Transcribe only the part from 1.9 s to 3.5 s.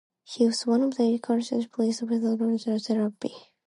to win the Outland Trophy.